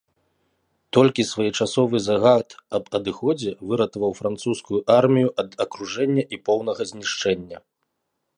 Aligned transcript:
Толькі 0.95 1.21
своечасовы 1.31 1.97
загад 2.07 2.47
аб 2.77 2.85
адыходзе 3.01 3.51
выратаваў 3.73 4.11
французскую 4.21 4.79
армію 4.99 5.29
ад 5.45 5.49
акружэння 5.67 6.23
і 6.33 6.43
поўнага 6.51 6.81
знішчэння. 6.95 7.57